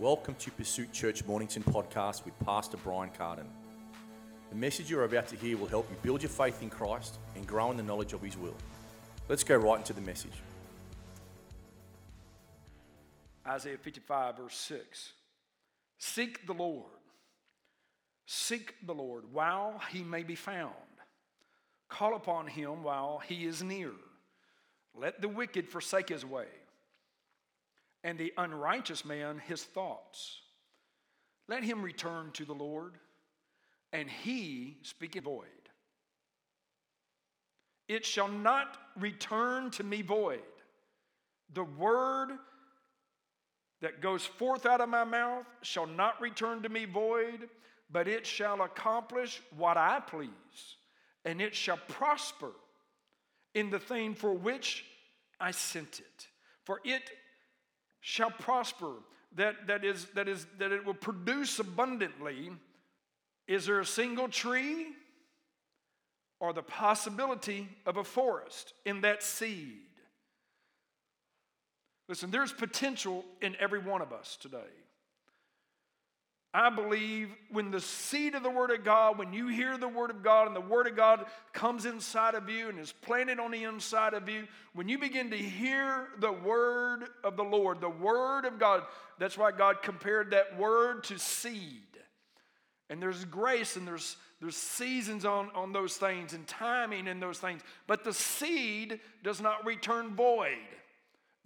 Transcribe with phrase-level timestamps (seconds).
[0.00, 3.44] Welcome to Pursuit Church Mornington podcast with Pastor Brian Carden.
[4.48, 7.46] The message you're about to hear will help you build your faith in Christ and
[7.46, 8.54] grow in the knowledge of His will.
[9.28, 10.32] Let's go right into the message.
[13.46, 15.12] Isaiah 55, verse 6.
[15.98, 16.86] Seek the Lord.
[18.24, 20.72] Seek the Lord while he may be found.
[21.90, 23.92] Call upon him while he is near.
[24.94, 26.46] Let the wicked forsake his way,
[28.02, 30.40] and the unrighteous man his thoughts.
[31.48, 32.94] Let him return to the Lord,
[33.92, 35.46] and he speak void.
[37.88, 40.40] It shall not return to me void.
[41.52, 42.30] The word
[43.80, 47.48] that goes forth out of my mouth shall not return to me void,
[47.90, 50.30] but it shall accomplish what I please,
[51.24, 52.52] and it shall prosper
[53.54, 54.84] in the thing for which
[55.40, 56.28] I sent it.
[56.64, 57.10] For it
[58.00, 58.92] shall prosper,
[59.36, 62.50] that, that, is, that, is, that it will produce abundantly.
[63.46, 64.88] Is there a single tree
[66.40, 69.78] or the possibility of a forest in that seed?
[72.08, 74.58] Listen, there's potential in every one of us today.
[76.52, 80.10] I believe when the seed of the Word of God, when you hear the Word
[80.10, 83.52] of God and the Word of God comes inside of you and is planted on
[83.52, 87.88] the inside of you, when you begin to hear the Word of the Lord, the
[87.88, 88.82] Word of God,
[89.18, 91.82] that's why God compared that Word to seed.
[92.88, 97.38] And there's grace and there's, there's seasons on, on those things and timing in those
[97.38, 97.62] things.
[97.86, 100.58] But the seed does not return void.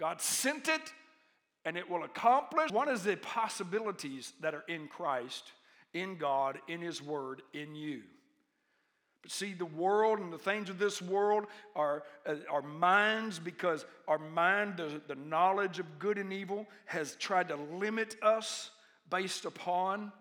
[0.00, 0.80] God sent it
[1.64, 2.70] and it will accomplish.
[2.70, 5.52] One is the possibilities that are in Christ,
[5.92, 8.02] in God, in His Word, in you.
[9.22, 13.86] But see, the world and the things of this world are uh, our minds because
[14.06, 18.70] our mind, the, the knowledge of good and evil, has tried to limit us
[19.08, 20.12] based upon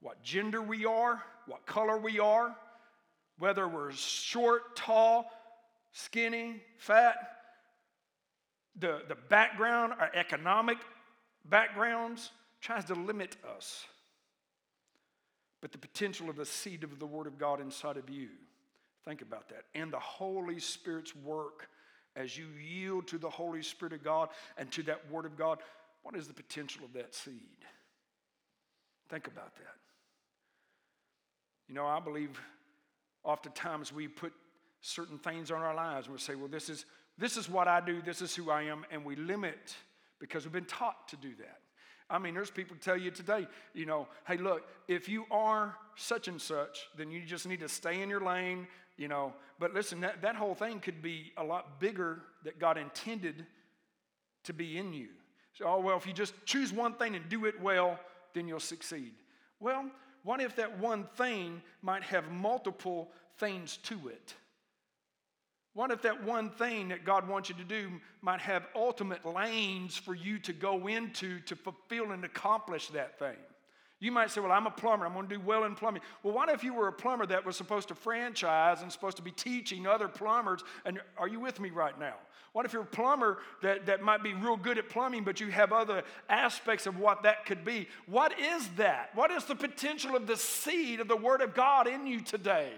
[0.00, 2.56] what gender we are, what color we are,
[3.38, 5.30] whether we're short, tall,
[5.92, 7.16] skinny, fat,
[8.80, 10.78] the, the background, our economic
[11.44, 12.30] backgrounds,
[12.60, 13.86] tries to limit us.
[15.60, 18.28] But the potential of the seed of the Word of God inside of you,
[19.04, 19.64] think about that.
[19.74, 21.68] And the Holy Spirit's work
[22.16, 25.58] as you yield to the Holy Spirit of God and to that Word of God,
[26.02, 27.34] what is the potential of that seed?
[29.08, 29.76] Think about that.
[31.68, 32.40] You know, I believe
[33.22, 34.32] oftentimes we put
[34.80, 36.84] certain things on our lives and we say, well, this is
[37.20, 39.76] this is what I do, this is who I am, and we limit
[40.18, 41.60] because we've been taught to do that.
[42.08, 46.26] I mean, there's people tell you today, you know, hey, look, if you are such
[46.26, 48.66] and such, then you just need to stay in your lane,
[48.96, 49.32] you know.
[49.60, 53.46] But listen, that, that whole thing could be a lot bigger that God intended
[54.44, 55.08] to be in you.
[55.52, 58.00] So, oh, well, if you just choose one thing and do it well,
[58.34, 59.12] then you'll succeed.
[59.60, 59.84] Well,
[60.22, 64.34] what if that one thing might have multiple things to it?
[65.74, 67.90] What if that one thing that God wants you to do
[68.22, 73.36] might have ultimate lanes for you to go into to fulfill and accomplish that thing?
[74.00, 76.02] You might say, Well, I'm a plumber, I'm going to do well in plumbing.
[76.22, 79.22] Well, what if you were a plumber that was supposed to franchise and supposed to
[79.22, 80.64] be teaching other plumbers?
[80.84, 82.14] And are you with me right now?
[82.52, 85.48] What if you're a plumber that, that might be real good at plumbing, but you
[85.48, 87.86] have other aspects of what that could be?
[88.06, 89.10] What is that?
[89.14, 92.72] What is the potential of the seed of the Word of God in you today?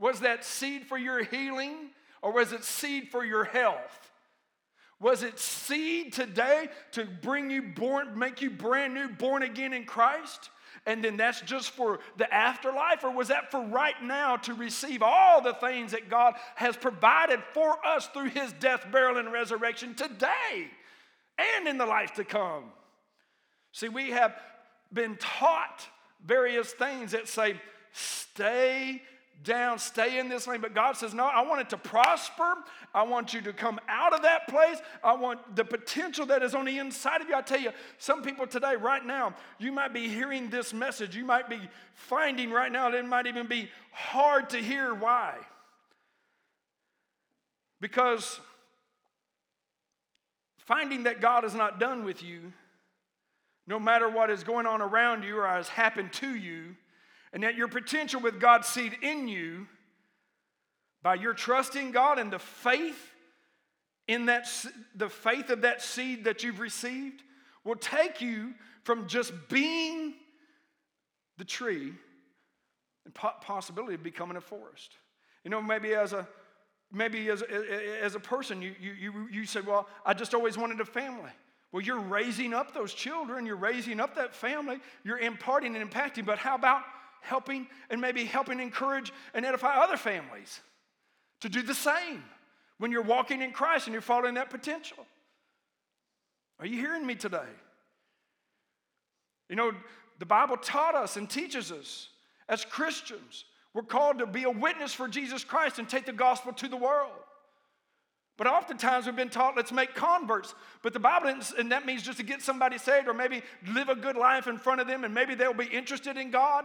[0.00, 1.90] Was that seed for your healing
[2.22, 4.10] or was it seed for your health?
[4.98, 9.84] Was it seed today to bring you born, make you brand new, born again in
[9.84, 10.50] Christ?
[10.86, 13.04] And then that's just for the afterlife?
[13.04, 17.40] Or was that for right now to receive all the things that God has provided
[17.52, 20.70] for us through his death, burial, and resurrection today
[21.38, 22.64] and in the life to come?
[23.72, 24.34] See, we have
[24.92, 25.86] been taught
[26.24, 27.60] various things that say,
[27.92, 29.02] stay
[29.42, 30.60] down, stay in this lane.
[30.60, 32.54] But God says, No, I want it to prosper.
[32.94, 34.78] I want you to come out of that place.
[35.02, 37.34] I want the potential that is on the inside of you.
[37.34, 41.16] I tell you, some people today, right now, you might be hearing this message.
[41.16, 41.60] You might be
[41.94, 44.94] finding right now that it might even be hard to hear.
[44.94, 45.36] Why?
[47.80, 48.40] Because
[50.58, 52.52] finding that God is not done with you,
[53.66, 56.76] no matter what is going on around you or has happened to you,
[57.32, 59.66] and that your potential with God's seed in you,
[61.02, 63.14] by your trust in God and the faith
[64.08, 64.48] in that
[64.94, 67.22] the faith of that seed that you've received,
[67.64, 70.14] will take you from just being
[71.38, 71.92] the tree
[73.04, 74.96] and possibility of becoming a forest.
[75.44, 76.26] You know, maybe as a
[76.92, 80.58] maybe as a, as a person, you, you, you, you say, Well, I just always
[80.58, 81.30] wanted a family.
[81.72, 86.26] Well, you're raising up those children, you're raising up that family, you're imparting and impacting,
[86.26, 86.82] but how about
[87.20, 90.60] helping and maybe helping encourage and edify other families
[91.40, 92.22] to do the same
[92.78, 95.06] when you're walking in Christ and you're following that potential?
[96.58, 97.48] Are you hearing me today?
[99.48, 99.72] You know,
[100.18, 102.08] the Bible taught us and teaches us
[102.48, 103.44] as Christians,
[103.74, 106.76] we're called to be a witness for Jesus Christ and take the gospel to the
[106.76, 107.12] world.
[108.36, 110.54] But oftentimes we've been taught, let's make converts.
[110.82, 111.28] But the Bible,
[111.58, 114.56] and that means just to get somebody saved or maybe live a good life in
[114.56, 116.64] front of them and maybe they'll be interested in God.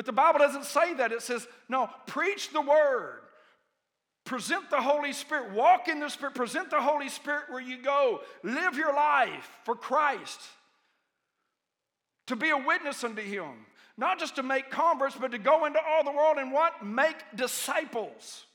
[0.00, 1.12] But the Bible doesn't say that.
[1.12, 3.20] It says, no, preach the word.
[4.24, 5.52] Present the Holy Spirit.
[5.52, 6.34] Walk in the Spirit.
[6.34, 8.22] Present the Holy Spirit where you go.
[8.42, 10.40] Live your life for Christ.
[12.28, 13.66] To be a witness unto Him.
[13.98, 16.82] Not just to make converts, but to go into all the world and what?
[16.82, 18.46] Make disciples.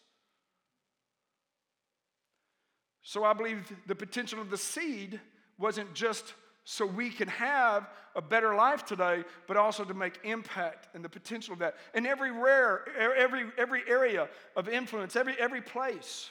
[3.03, 5.21] So I believe the potential of the seed
[5.59, 6.33] wasn't just
[6.65, 11.09] so we can have a better life today, but also to make impact and the
[11.09, 16.29] potential of that in every rare, every, every area of influence, every, every place.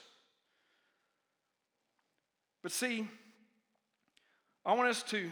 [2.64, 3.06] But see,
[4.66, 5.31] I want us to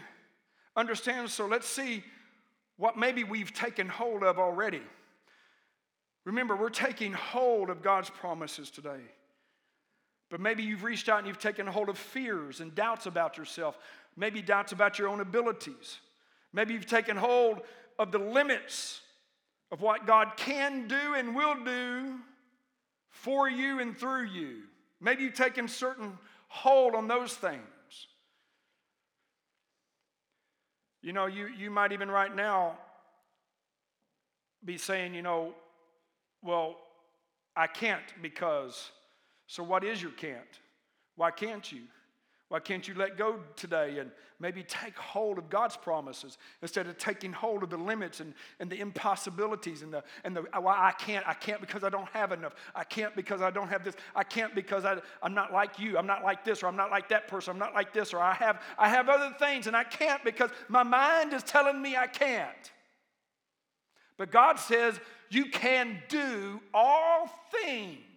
[0.75, 2.03] understand, so let's see
[2.77, 4.81] what maybe we've taken hold of already.
[6.23, 9.01] Remember, we're taking hold of God's promises today.
[10.33, 13.77] But maybe you've reached out and you've taken hold of fears and doubts about yourself,
[14.17, 15.99] maybe doubts about your own abilities.
[16.53, 17.61] Maybe you've taken hold
[17.99, 19.01] of the limits
[19.71, 22.15] of what God can do and will do
[23.11, 24.63] for you and through you.
[24.99, 27.61] Maybe you've taken certain hold on those things.
[31.03, 32.79] You know, you, you might even right now
[34.65, 35.53] be saying, you know,
[36.41, 36.77] well,
[37.55, 38.89] I can't because
[39.47, 40.59] so, what is your can't?
[41.15, 41.81] Why can't you?
[42.53, 46.99] Why can't you let go today and maybe take hold of God's promises instead of
[46.99, 50.91] taking hold of the limits and, and the impossibilities and the, and the why I
[50.91, 52.53] can't, I can't because I don't have enough.
[52.75, 53.95] I can't because I don't have this.
[54.15, 55.97] I can't because I, I'm not like you.
[55.97, 57.53] I'm not like this or I'm not like that person.
[57.53, 60.51] I'm not like this or I have, I have other things and I can't because
[60.67, 62.71] my mind is telling me I can't.
[64.15, 64.99] But God says
[65.31, 67.31] you can do all
[67.63, 68.12] things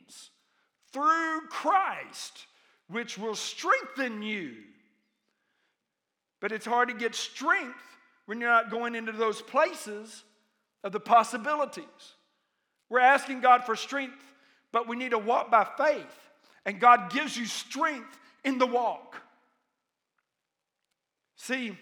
[0.96, 2.46] through Christ,
[2.88, 4.54] which will strengthen you.
[6.40, 7.78] But it's hard to get strength
[8.24, 10.24] when you're not going into those places
[10.82, 11.84] of the possibilities.
[12.88, 14.22] We're asking God for strength,
[14.72, 16.30] but we need to walk by faith.
[16.64, 19.20] And God gives you strength in the walk.
[21.36, 21.76] See,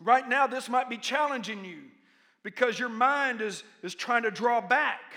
[0.00, 1.82] right now, this might be challenging you
[2.42, 5.14] because your mind is, is trying to draw back.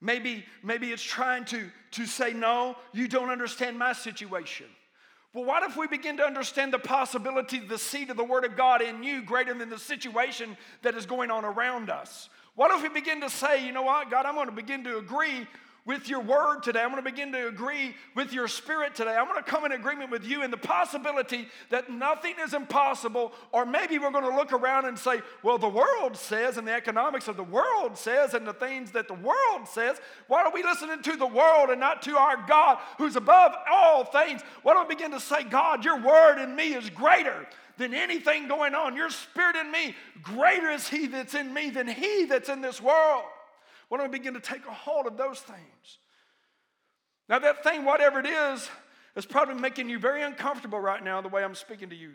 [0.00, 4.66] Maybe, maybe it's trying to, to say, No, you don't understand my situation.
[5.32, 8.56] Well, what if we begin to understand the possibility, the seed of the Word of
[8.56, 12.28] God in you greater than the situation that is going on around us?
[12.56, 14.98] What if we begin to say, you know what, God, I'm going to begin to
[14.98, 15.46] agree
[15.84, 16.80] with your word today.
[16.80, 19.14] I'm going to begin to agree with your spirit today.
[19.14, 23.32] I'm going to come in agreement with you in the possibility that nothing is impossible.
[23.52, 26.72] Or maybe we're going to look around and say, well, the world says, and the
[26.72, 29.98] economics of the world says, and the things that the world says.
[30.28, 34.04] Why are we listening to the world and not to our God who's above all
[34.04, 34.42] things?
[34.62, 37.46] Why don't we begin to say, God, your word in me is greater
[37.78, 38.94] than anything going on.
[38.94, 42.80] Your spirit in me, greater is he that's in me than he that's in this
[42.80, 43.24] world.
[43.90, 45.98] Why don't we begin to take a hold of those things?
[47.28, 48.70] Now, that thing, whatever it is,
[49.16, 52.12] is probably making you very uncomfortable right now, the way I'm speaking to you.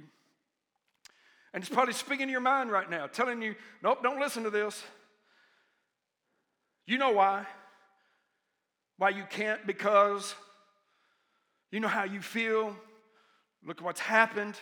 [1.53, 4.49] And it's probably speaking to your mind right now, telling you, nope, don't listen to
[4.49, 4.81] this.
[6.85, 7.45] You know why.
[8.97, 10.33] Why you can't, because
[11.71, 12.73] you know how you feel.
[13.65, 14.55] Look at what's happened.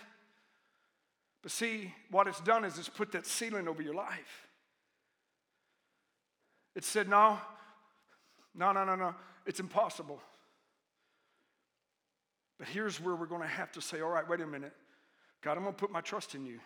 [1.44, 4.48] But see, what it's done is it's put that ceiling over your life.
[6.76, 7.38] It said, no,
[8.56, 9.16] no, no, no, no,
[9.46, 10.22] it's impossible.
[12.60, 14.74] But here's where we're going to have to say, all right, wait a minute.
[15.42, 16.60] God, I'm going to put my trust in you.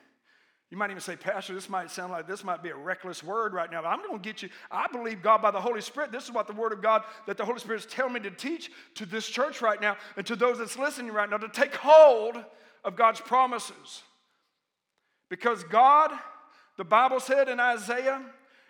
[0.70, 3.54] You might even say, Pastor, this might sound like this might be a reckless word
[3.54, 4.50] right now, but I'm going to get you.
[4.70, 6.12] I believe God by the Holy Spirit.
[6.12, 8.32] This is what the Word of God that the Holy Spirit is telling me to
[8.32, 11.74] teach to this church right now and to those that's listening right now to take
[11.76, 12.36] hold
[12.84, 14.04] of God's promises.
[15.30, 16.12] Because God,
[16.78, 18.22] the Bible said in Isaiah,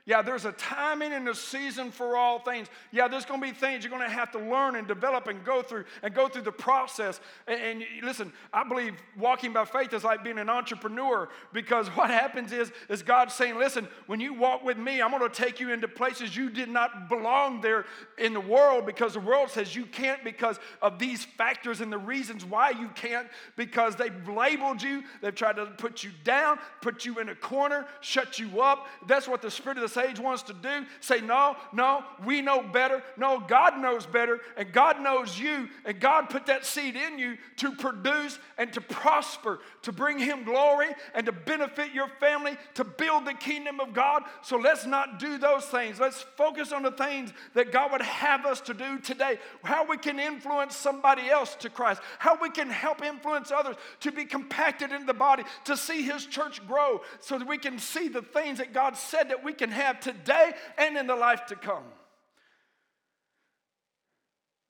[0.08, 2.70] Yeah, there's a timing and a season for all things.
[2.94, 5.44] Yeah, there's going to be things you're going to have to learn and develop and
[5.44, 7.20] go through and go through the process.
[7.46, 12.10] And, and listen, I believe walking by faith is like being an entrepreneur because what
[12.10, 15.60] happens is, is God saying, listen, when you walk with me, I'm going to take
[15.60, 17.86] you into places you did not belong there
[18.18, 21.98] in the world because the world says you can't because of these factors and the
[21.98, 27.04] reasons why you can't because they've labeled you, they've tried to put you down, put
[27.04, 28.88] you in a corner, shut you up.
[29.06, 30.86] That's what the Spirit of the age wants to do.
[31.00, 33.04] Say, no, no, we know better.
[33.18, 37.38] No, God knows better, and God knows you, and God put that seed in you
[37.58, 42.84] to produce and to prosper, to bring Him glory and to benefit your family, to
[42.84, 44.24] build the kingdom of God.
[44.42, 46.00] So let's not do those things.
[46.00, 49.40] Let's focus on the things that God would have us to do today.
[49.64, 54.12] How we can influence somebody else to Christ, how we can help influence others to
[54.12, 58.10] be compacted in the body, to see His church grow, so that we can see
[58.10, 61.46] the things that God said that we can have have today and in the life
[61.48, 61.84] to come.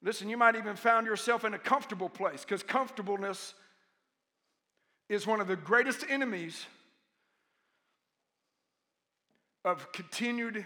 [0.02, 3.54] Listen, you might even found yourself in a comfortable place because comfortableness
[5.10, 6.66] is one of the greatest enemies
[9.66, 10.66] of continued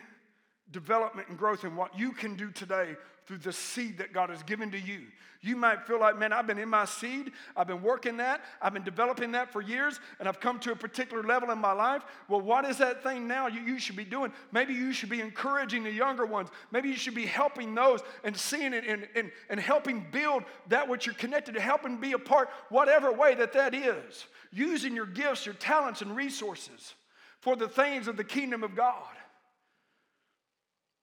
[0.71, 4.43] development and growth in what you can do today through the seed that God has
[4.43, 5.03] given to you.
[5.43, 8.73] You might feel like, man, I've been in my seed, I've been working that, I've
[8.73, 12.03] been developing that for years, and I've come to a particular level in my life.
[12.27, 14.31] Well, what is that thing now you, you should be doing?
[14.51, 16.49] Maybe you should be encouraging the younger ones.
[16.71, 20.87] Maybe you should be helping those and seeing it and, and, and helping build that
[20.87, 24.25] which you're connected to, helping be a part, whatever way that that is.
[24.51, 26.93] Using your gifts, your talents, and resources
[27.39, 29.07] for the things of the kingdom of God.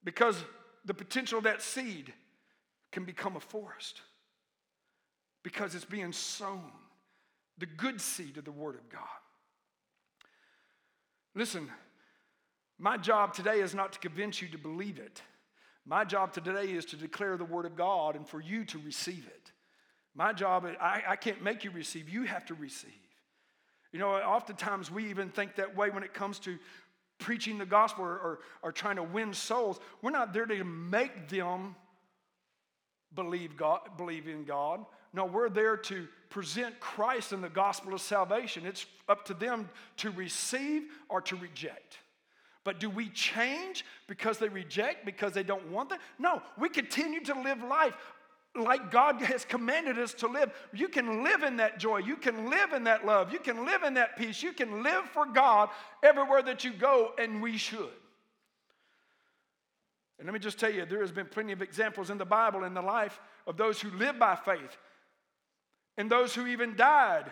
[0.05, 0.43] Because
[0.85, 2.13] the potential of that seed
[2.93, 4.01] can become a forest
[5.43, 6.73] because it's being sown.
[7.59, 9.01] The good seed of the Word of God.
[11.35, 11.71] Listen,
[12.79, 15.23] my job today is not to convince you to believe it.
[15.85, 19.27] My job today is to declare the Word of God and for you to receive
[19.27, 19.53] it.
[20.15, 22.91] My job, I, I can't make you receive, you have to receive.
[23.93, 26.59] You know, oftentimes we even think that way when it comes to
[27.19, 29.81] preaching the gospel or, or, or trying to win souls.
[30.03, 31.75] We're not there to make them
[33.15, 34.85] believe, God, believe in God.
[35.13, 38.67] No, we're there to present Christ and the gospel of salvation.
[38.67, 41.99] It's up to them to receive or to reject.
[42.65, 46.01] But do we change because they reject, because they don't want that?
[46.19, 47.95] No, we continue to live life
[48.55, 50.53] like God has commanded us to live.
[50.73, 51.99] You can live in that joy.
[51.99, 53.33] You can live in that love.
[53.33, 54.43] You can live in that peace.
[54.43, 55.71] You can live for God
[56.03, 57.91] everywhere that you go, and we should.
[60.19, 62.65] And let me just tell you, there has been plenty of examples in the Bible
[62.65, 64.77] in the life of those who live by faith
[65.97, 67.31] and those who even died,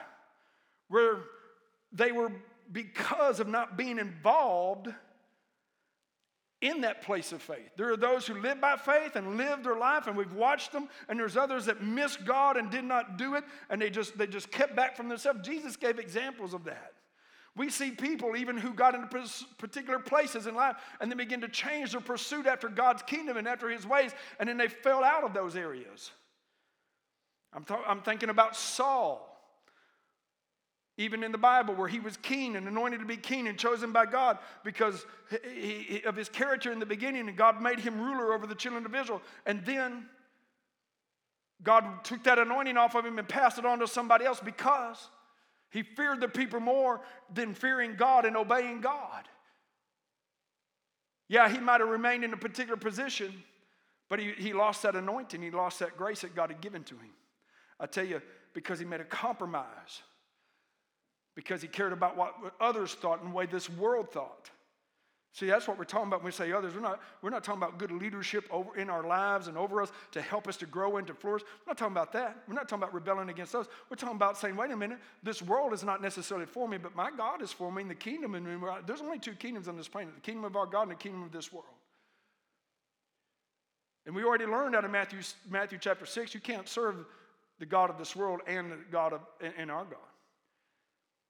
[0.88, 1.18] where
[1.92, 2.30] they were
[2.70, 4.88] because of not being involved
[6.66, 7.70] in that place of faith.
[7.76, 10.88] There are those who live by faith and live their life, and we've watched them,
[11.08, 14.26] and there's others that missed God and did not do it, and they just they
[14.26, 15.40] just kept back from themselves.
[15.46, 16.92] Jesus gave examples of that.
[17.56, 19.08] We see people even who got into
[19.56, 23.48] particular places in life and then begin to change their pursuit after God's kingdom and
[23.48, 26.10] after his ways, and then they fell out of those areas.
[27.54, 29.35] I'm, th- I'm thinking about Saul
[30.98, 33.92] even in the Bible, where he was keen and anointed to be keen and chosen
[33.92, 35.04] by God because
[35.54, 38.86] he, of his character in the beginning, and God made him ruler over the children
[38.86, 39.20] of Israel.
[39.44, 40.06] And then
[41.62, 45.08] God took that anointing off of him and passed it on to somebody else because
[45.70, 47.02] he feared the people more
[47.34, 49.28] than fearing God and obeying God.
[51.28, 53.42] Yeah, he might have remained in a particular position,
[54.08, 56.94] but he, he lost that anointing, he lost that grace that God had given to
[56.94, 57.10] him.
[57.78, 58.22] I tell you,
[58.54, 60.02] because he made a compromise
[61.36, 64.50] because he cared about what others thought and the way this world thought.
[65.32, 66.74] See, that's what we're talking about when we say others.
[66.74, 69.92] We're not, we're not talking about good leadership over in our lives and over us
[70.12, 71.42] to help us to grow and to flourish.
[71.42, 72.38] We're not talking about that.
[72.48, 73.66] We're not talking about rebelling against us.
[73.90, 76.96] We're talking about saying, wait a minute, this world is not necessarily for me, but
[76.96, 78.34] my God is for me in the kingdom.
[78.34, 78.46] And
[78.86, 81.22] there's only two kingdoms on this planet the kingdom of our God and the kingdom
[81.22, 81.66] of this world.
[84.06, 85.18] And we already learned out of Matthew,
[85.50, 87.04] Matthew chapter 6, you can't serve
[87.58, 89.20] the God of this world and the God of
[89.58, 89.98] and our God.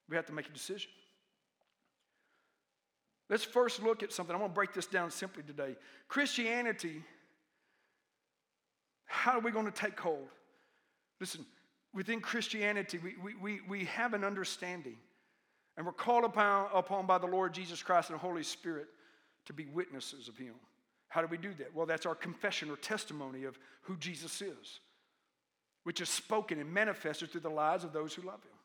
[0.09, 0.91] We have to make a decision.
[3.29, 4.35] Let's first look at something.
[4.35, 5.75] I'm going to break this down simply today.
[6.09, 7.03] Christianity,
[9.07, 10.29] how are we going to take hold?
[11.21, 11.45] Listen,
[11.93, 14.97] within Christianity, we, we, we, we have an understanding,
[15.77, 18.87] and we're called upon, upon by the Lord Jesus Christ and the Holy Spirit
[19.47, 20.55] to be witnesses of Him.
[21.09, 21.75] How do we do that?
[21.75, 24.81] Well, that's our confession or testimony of who Jesus is,
[25.85, 28.56] which is spoken and manifested through the lives of those who love Him.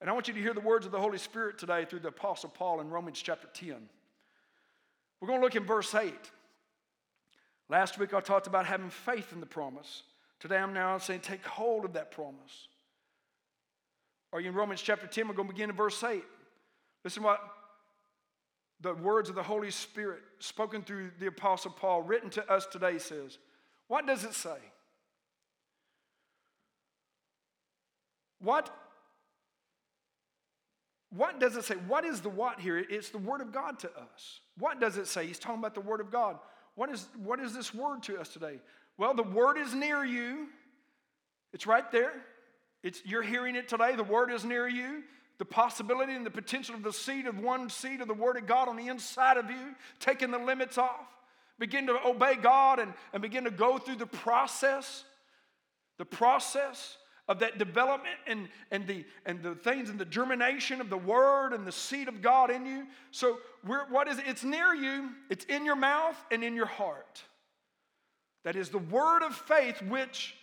[0.00, 2.08] And I want you to hear the words of the Holy Spirit today through the
[2.08, 3.74] Apostle Paul in Romans chapter 10.
[5.20, 6.12] We're going to look in verse 8.
[7.68, 10.04] Last week I talked about having faith in the promise.
[10.38, 12.68] Today I'm now saying take hold of that promise.
[14.32, 15.26] Are you in Romans chapter 10?
[15.26, 16.22] We're going to begin in verse 8.
[17.04, 17.40] Listen what
[18.80, 22.98] the words of the Holy Spirit spoken through the Apostle Paul, written to us today,
[22.98, 23.38] says.
[23.88, 24.58] What does it say?
[28.40, 28.70] What,
[31.10, 31.74] what does it say?
[31.74, 32.78] What is the what here?
[32.78, 34.40] It's the Word of God to us.
[34.58, 35.26] What does it say?
[35.26, 36.38] He's talking about the Word of God.
[36.74, 38.60] What is, what is this word to us today?
[38.98, 40.48] Well, the Word is near you,
[41.52, 42.12] it's right there.
[42.82, 43.96] It's, you're hearing it today.
[43.96, 45.02] The Word is near you.
[45.38, 48.46] The possibility and the potential of the seed of one seed of the Word of
[48.46, 51.06] God on the inside of you, taking the limits off.
[51.58, 55.04] Begin to obey God and, and begin to go through the process,
[55.96, 56.96] the process
[57.28, 61.52] of that development and, and, the, and the things and the germination of the word
[61.52, 62.86] and the seed of God in you.
[63.10, 64.24] So, what is it?
[64.26, 67.22] It's near you, it's in your mouth and in your heart.
[68.44, 70.34] That is the word of faith which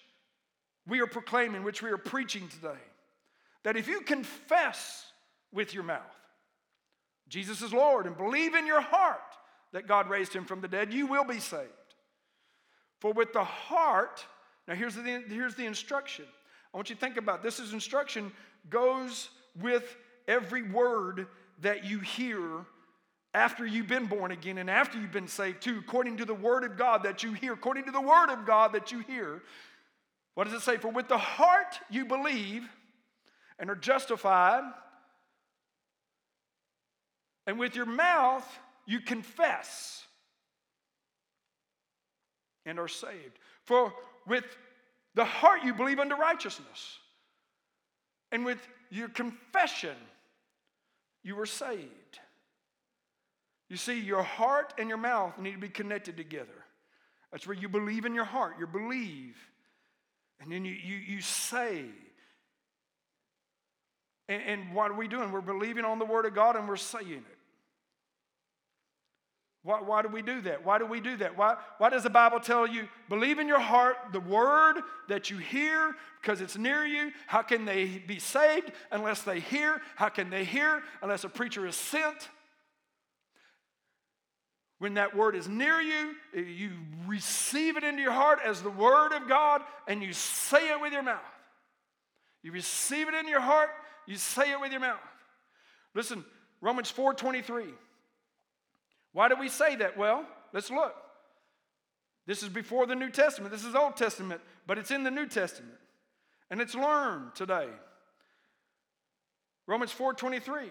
[0.87, 2.79] we are proclaiming, which we are preaching today.
[3.63, 5.05] That if you confess
[5.51, 6.01] with your mouth,
[7.27, 9.19] Jesus is Lord, and believe in your heart
[9.73, 11.69] that God raised him from the dead, you will be saved.
[12.99, 14.23] For with the heart,
[14.67, 16.25] now here's the, here's the instruction
[16.75, 17.61] I want you to think about this.
[17.61, 18.33] is instruction
[18.69, 19.29] goes
[19.61, 19.95] with
[20.27, 21.27] every word
[21.61, 22.65] that you hear
[23.33, 26.65] after you've been born again and after you've been saved too, according to the word
[26.65, 29.41] of God that you hear, according to the word of God that you hear.
[30.33, 30.75] What does it say?
[30.75, 32.67] For with the heart you believe
[33.57, 34.63] and are justified,
[37.47, 38.45] and with your mouth
[38.85, 40.03] you confess
[42.65, 43.39] and are saved.
[43.63, 43.93] For
[44.27, 44.43] with
[45.15, 46.99] the heart you believe unto righteousness.
[48.31, 49.95] And with your confession,
[51.23, 52.19] you were saved.
[53.69, 56.65] You see, your heart and your mouth need to be connected together.
[57.31, 58.55] That's where you believe in your heart.
[58.59, 59.35] You believe.
[60.39, 61.85] And then you, you, you say.
[64.27, 65.31] And, and what are we doing?
[65.31, 67.34] We're believing on the Word of God and we're saying it.
[69.65, 70.63] Why, why do we do that?
[70.63, 71.35] Why do we do that?
[71.35, 74.75] Why, why does the Bible tell you, believe in your heart the word
[75.09, 77.11] that you hear because it's near you?
[77.25, 79.81] How can they be saved unless they hear?
[79.95, 82.29] How can they hear unless a preacher is sent?
[84.77, 86.69] When that word is near you, you
[87.07, 90.93] receive it into your heart as the word of God and you say it with
[90.93, 91.21] your mouth.
[92.43, 93.71] You receive it in your heart,
[94.05, 94.99] you say it with your mouth.
[95.95, 96.23] Listen,
[96.61, 97.65] Romans 4 23.
[99.15, 99.95] Why do we say that?
[99.95, 100.93] Well, let's look.
[102.27, 103.49] This is before the New Testament.
[103.49, 105.77] This is Old Testament, but it's in the New Testament.
[106.51, 107.69] And it's learned today.
[109.67, 110.69] Romans 4:23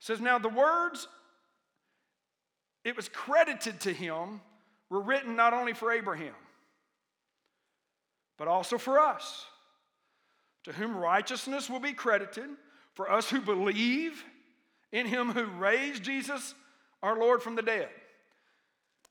[0.00, 1.06] says now the words
[2.82, 4.40] it was credited to him
[4.90, 6.34] were written not only for Abraham
[8.36, 9.46] but also for us
[10.64, 12.50] to whom righteousness will be credited
[12.94, 14.24] for us who believe
[14.92, 16.54] in him who raised Jesus
[17.02, 17.88] our Lord from the dead.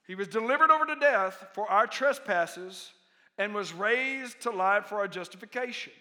[0.07, 2.91] He was delivered over to death for our trespasses
[3.37, 5.93] and was raised to life for our justification.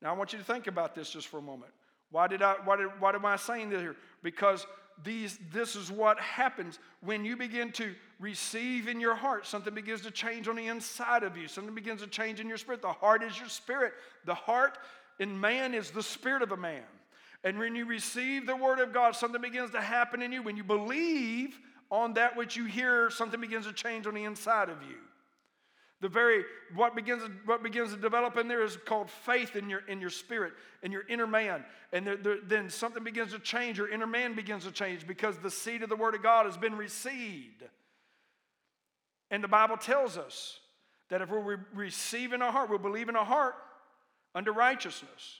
[0.00, 1.72] Now, I want you to think about this just for a moment.
[2.10, 3.96] Why, did I, why, did, why am I saying this here?
[4.22, 4.66] Because
[5.04, 9.46] these, this is what happens when you begin to receive in your heart.
[9.46, 12.58] Something begins to change on the inside of you, something begins to change in your
[12.58, 12.82] spirit.
[12.82, 13.94] The heart is your spirit.
[14.26, 14.78] The heart
[15.18, 16.82] in man is the spirit of a man.
[17.44, 20.42] And when you receive the word of God, something begins to happen in you.
[20.42, 21.58] When you believe
[21.90, 24.96] on that which you hear, something begins to change on the inside of you.
[26.00, 29.82] The very what begins what begins to develop in there is called faith in your
[29.86, 30.52] in your spirit
[30.82, 33.78] in your inner man, and there, there, then something begins to change.
[33.78, 36.56] Your inner man begins to change because the seed of the Word of God has
[36.56, 37.62] been received.
[39.30, 40.58] And the Bible tells us
[41.08, 43.54] that if we receive in our heart, we'll believe in our heart
[44.34, 45.38] unto righteousness.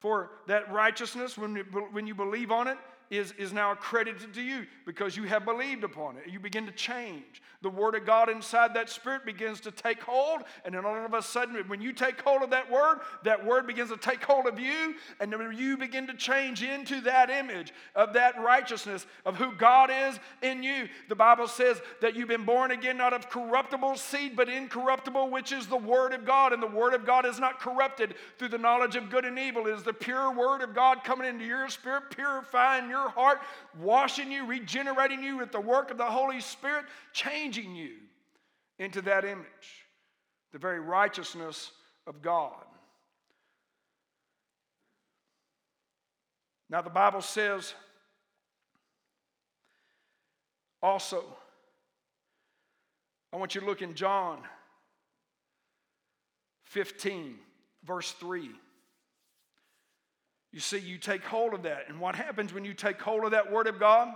[0.00, 2.78] For that righteousness, when you, when you believe on it,
[3.10, 6.30] is, is now accredited to you because you have believed upon it.
[6.30, 7.42] You begin to change.
[7.62, 11.12] The Word of God inside that Spirit begins to take hold, and then all of
[11.12, 14.46] a sudden, when you take hold of that Word, that Word begins to take hold
[14.46, 19.36] of you, and then you begin to change into that image of that righteousness of
[19.36, 20.88] who God is in you.
[21.08, 25.52] The Bible says that you've been born again not of corruptible seed, but incorruptible, which
[25.52, 26.52] is the Word of God.
[26.52, 29.66] And the Word of God is not corrupted through the knowledge of good and evil.
[29.66, 33.40] It is the pure Word of God coming into your spirit, purifying your your heart,
[33.78, 37.96] washing you, regenerating you with the work of the Holy Spirit, changing you
[38.78, 39.86] into that image,
[40.52, 41.72] the very righteousness
[42.06, 42.64] of God.
[46.68, 47.74] Now, the Bible says
[50.82, 51.22] Also,
[53.32, 54.38] I want you to look in John
[56.64, 57.36] 15,
[57.84, 58.50] verse 3.
[60.52, 61.84] You see, you take hold of that.
[61.88, 64.08] And what happens when you take hold of that Word of God?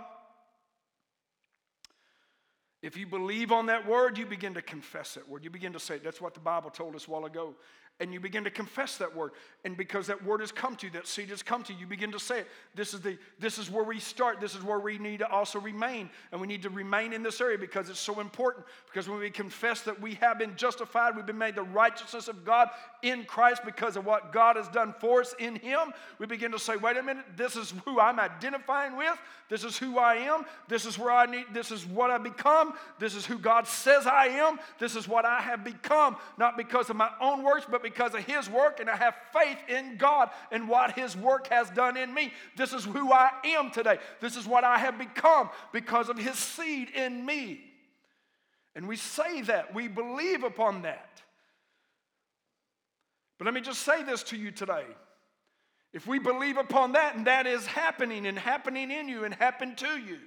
[2.85, 5.43] If you believe on that word, you begin to confess that word.
[5.43, 7.55] You begin to say, that's what the Bible told us a while ago
[8.01, 9.31] and you begin to confess that word.
[9.63, 11.87] And because that word has come to you that seed has come to you you
[11.87, 12.47] begin to say it.
[12.75, 14.41] This is the this is where we start.
[14.41, 16.09] This is where we need to also remain.
[16.31, 18.65] And we need to remain in this area because it's so important.
[18.85, 22.43] Because when we confess that we have been justified we've been made the righteousness of
[22.43, 22.69] god
[23.01, 26.59] in christ because of what god has done for us in him we begin to
[26.59, 27.25] say wait a minute.
[27.37, 29.17] This is who i'm identifying with.
[29.49, 30.45] This is who i am.
[30.67, 32.73] This is where i need this is what i become.
[32.99, 34.59] This is who god says i am.
[34.79, 36.17] This is what i have become.
[36.37, 39.59] Not because of my own works but because of His work, and I have faith
[39.69, 42.33] in God and what His work has done in me.
[42.57, 43.99] This is who I am today.
[44.19, 47.61] This is what I have become because of His seed in me.
[48.75, 51.21] And we say that, we believe upon that.
[53.37, 54.85] But let me just say this to you today.
[55.93, 59.77] If we believe upon that and that is happening and happening in you and happened
[59.77, 60.17] to you,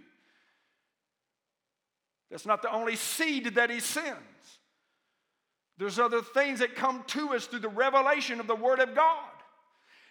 [2.30, 4.57] that's not the only seed that He sends.
[5.78, 9.30] There's other things that come to us through the revelation of the Word of God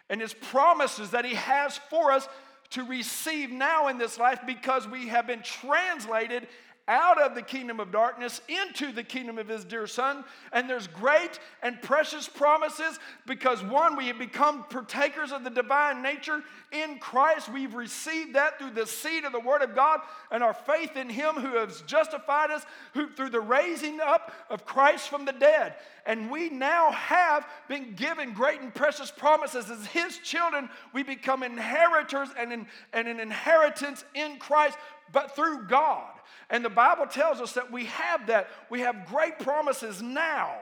[0.10, 2.28] and His promises that He has for us
[2.72, 6.48] to receive now in this life because we have been translated
[6.88, 10.24] out of the kingdom of darkness into the kingdom of his dear son.
[10.54, 16.02] And there's great and precious promises because one, we have become partakers of the divine
[16.02, 17.50] nature in Christ.
[17.50, 20.00] We've received that through the seed of the word of God
[20.32, 24.66] and our faith in him who has justified us who, through the raising up of
[24.66, 25.76] Christ from the dead.
[26.06, 29.70] And we now have been given great and precious promises.
[29.70, 34.78] As his children, we become inheritors and, in, and an inheritance in Christ,
[35.12, 36.10] but through God.
[36.50, 38.50] And the Bible tells us that we have that.
[38.70, 40.56] We have great promises now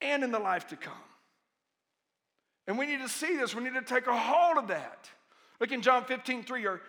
[0.00, 0.92] and in the life to come.
[2.66, 3.54] And we need to see this.
[3.54, 5.08] We need to take a hold of that.
[5.60, 6.80] Look in John 15, 3, or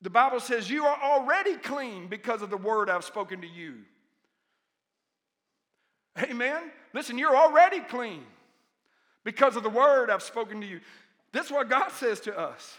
[0.00, 3.74] the Bible says, You are already clean because of the word I've spoken to you.
[6.22, 6.62] Amen.
[6.94, 8.24] Listen, you're already clean
[9.24, 10.80] because of the word I've spoken to you.
[11.32, 12.78] This is what God says to us.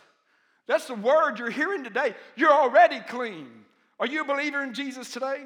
[0.69, 2.13] That's the word you're hearing today.
[2.35, 3.47] You're already clean.
[3.99, 5.45] Are you a believer in Jesus today?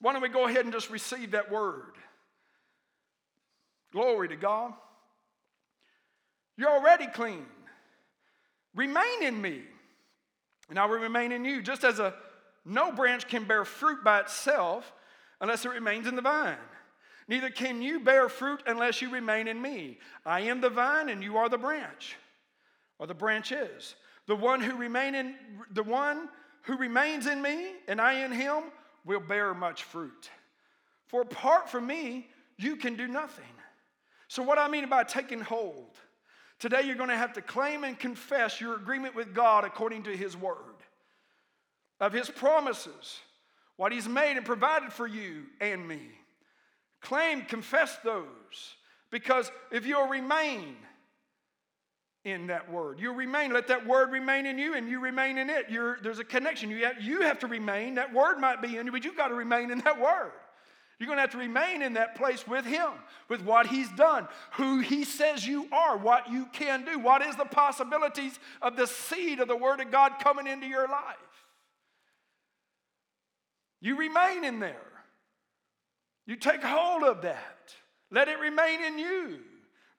[0.00, 1.92] Why don't we go ahead and just receive that word?
[3.92, 4.72] Glory to God.
[6.56, 7.46] You're already clean.
[8.74, 9.60] Remain in me,
[10.68, 11.62] and I will remain in you.
[11.62, 12.14] Just as a
[12.64, 14.92] no branch can bear fruit by itself
[15.40, 16.56] unless it remains in the vine.
[17.28, 19.98] Neither can you bear fruit unless you remain in me.
[20.26, 22.16] I am the vine, and you are the branch
[23.00, 23.96] or the branch is.
[24.26, 25.34] The one who remain in
[25.72, 26.28] the one
[26.62, 28.64] who remains in me and I in him
[29.04, 30.30] will bear much fruit.
[31.08, 33.44] For apart from me, you can do nothing.
[34.28, 35.96] So, what I mean by taking hold,
[36.60, 40.16] today you're going to have to claim and confess your agreement with God according to
[40.16, 40.76] His word,
[41.98, 43.18] of His promises,
[43.76, 46.02] what He's made and provided for you and me.
[47.00, 48.76] Claim, confess those,
[49.10, 50.76] because if you'll remain,
[52.24, 53.00] in that word.
[53.00, 55.66] You remain, let that word remain in you and you remain in it.
[55.70, 56.70] You're, there's a connection.
[56.70, 57.94] You have, you have to remain.
[57.94, 60.32] That word might be in you, but you've got to remain in that word.
[60.98, 62.90] You're going to have to remain in that place with Him,
[63.30, 67.36] with what He's done, who He says you are, what you can do, what is
[67.36, 71.16] the possibilities of the seed of the Word of God coming into your life.
[73.80, 74.76] You remain in there.
[76.26, 77.74] You take hold of that.
[78.10, 79.38] Let it remain in you.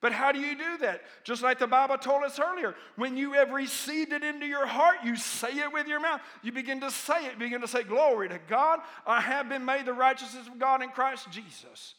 [0.01, 1.01] But how do you do that?
[1.23, 4.97] Just like the Bible told us earlier, when you have received it into your heart,
[5.05, 6.21] you say it with your mouth.
[6.41, 9.85] You begin to say it, begin to say, Glory to God, I have been made
[9.85, 11.93] the righteousness of God in Christ Jesus.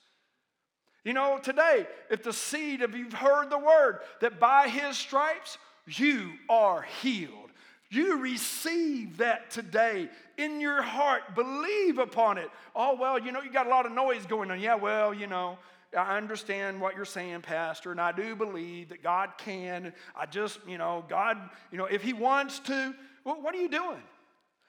[1.04, 5.58] You know, today, if the seed of you've heard the word that by his stripes
[5.86, 7.50] you are healed.
[7.90, 11.34] You receive that today in your heart.
[11.34, 12.48] Believe upon it.
[12.74, 14.60] Oh, well, you know, you got a lot of noise going on.
[14.60, 15.58] Yeah, well, you know,
[15.96, 19.92] I understand what you're saying, Pastor, and I do believe that God can.
[20.16, 21.38] I just, you know, God,
[21.70, 24.02] you know, if He wants to, well, what are you doing?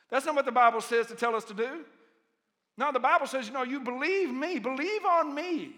[0.09, 1.85] That's not what the Bible says to tell us to do.
[2.77, 5.75] No, the Bible says, you know, you believe me, believe on me.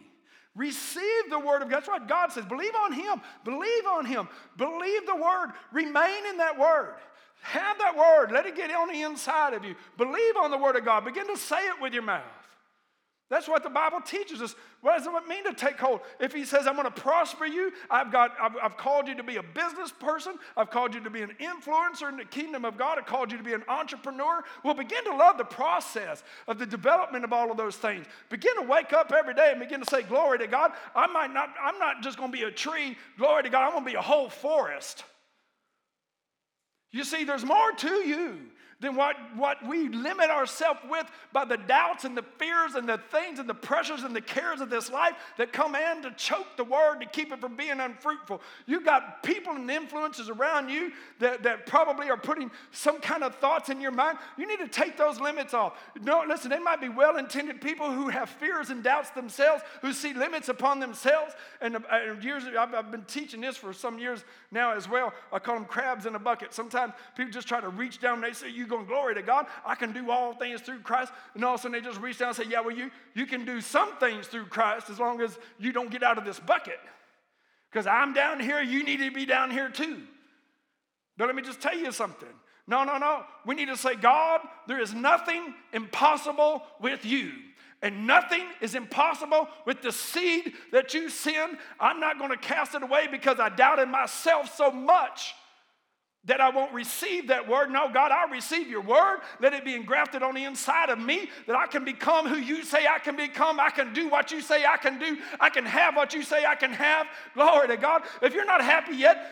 [0.55, 1.77] Receive the word of God.
[1.77, 2.45] That's what God says.
[2.45, 3.21] Believe on Him.
[3.43, 4.29] Believe on Him.
[4.57, 5.51] Believe the word.
[5.73, 6.95] Remain in that word.
[7.41, 8.31] Have that word.
[8.31, 9.75] Let it get on the inside of you.
[9.97, 11.03] Believe on the word of God.
[11.03, 12.23] Begin to say it with your mouth.
[13.27, 14.55] That's what the Bible teaches us.
[14.81, 16.01] What does it mean to take hold?
[16.19, 19.23] If he says, I'm going to prosper you, I've, got, I've, I've, called you to
[19.23, 22.77] be a business person, I've called you to be an influencer in the kingdom of
[22.77, 26.59] God, I've called you to be an entrepreneur, well, begin to love the process of
[26.59, 28.05] the development of all of those things.
[28.29, 30.73] Begin to wake up every day and begin to say, Glory to God.
[30.95, 33.71] I might not, I'm not just going to be a tree, glory to God, I'm
[33.71, 35.03] going to be a whole forest.
[36.91, 38.39] You see, there's more to you
[38.85, 42.99] than what, what we limit ourselves with by the doubts and the fears and the
[43.11, 46.45] things and the pressures and the cares of this life that come in to choke
[46.55, 48.41] the word to keep it from being unfruitful.
[48.67, 53.35] You've got people and influences around you that, that probably are putting some kind of
[53.35, 54.19] thoughts in your mind.
[54.37, 55.73] You need to take those limits off.
[56.01, 59.93] No, listen, they might be well intended people who have fears and doubts themselves, who
[59.93, 61.33] see limits upon themselves.
[61.61, 61.81] And uh,
[62.21, 65.13] years, I've, I've been teaching this for some years now as well.
[65.33, 66.53] I call them crabs in a bucket.
[66.53, 69.21] Sometimes people just try to reach down and they say, You you going, glory to
[69.21, 71.11] God, I can do all things through Christ.
[71.33, 73.25] And all of a sudden they just reach down and say, yeah, well, you, you
[73.25, 76.39] can do some things through Christ as long as you don't get out of this
[76.39, 76.79] bucket.
[77.71, 80.01] Because I'm down here, you need to be down here too.
[81.17, 82.29] But let me just tell you something.
[82.67, 83.23] No, no, no.
[83.45, 87.31] We need to say, God, there is nothing impossible with you.
[87.81, 91.57] And nothing is impossible with the seed that you send.
[91.79, 95.35] I'm not going to cast it away because I doubted myself so much
[96.25, 97.69] that I won't receive that word.
[97.69, 99.19] No, God, I'll receive your word.
[99.39, 102.63] Let it be engrafted on the inside of me that I can become who you
[102.63, 103.59] say I can become.
[103.59, 105.17] I can do what you say I can do.
[105.39, 107.07] I can have what you say I can have.
[107.35, 108.03] Glory to God.
[108.21, 109.25] If you're not happy yet,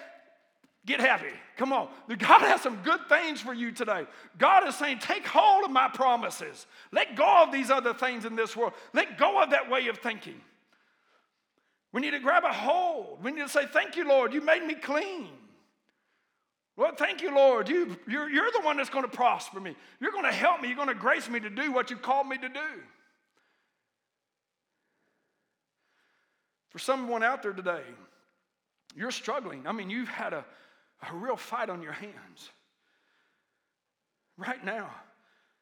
[0.85, 1.33] get happy.
[1.57, 1.89] Come on.
[2.07, 4.05] God has some good things for you today.
[4.37, 6.67] God is saying, take hold of my promises.
[6.91, 8.73] Let go of these other things in this world.
[8.93, 10.39] Let go of that way of thinking.
[11.91, 13.23] We need to grab a hold.
[13.23, 14.33] We need to say, Thank you, Lord.
[14.33, 15.29] You made me clean.
[16.75, 17.69] Well, thank you, Lord.
[17.69, 19.75] You, you're, you're the one that's going to prosper me.
[19.99, 20.69] You're going to help me.
[20.69, 22.81] You're going to grace me to do what you called me to do.
[26.71, 27.83] For someone out there today,
[28.95, 29.67] you're struggling.
[29.67, 30.43] I mean, you've had a,
[31.07, 32.49] a real fight on your hands.
[34.35, 34.89] Right now,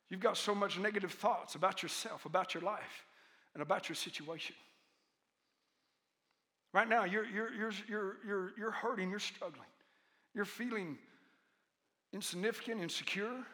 [0.09, 3.05] you've got so much negative thoughts about yourself, about your life,
[3.53, 4.55] and about your situation.
[6.73, 9.67] Right now, you're, you're, you're, you're, you're, you're hurting, you're struggling.
[10.33, 10.97] You're feeling
[12.13, 13.45] insignificant, insecure.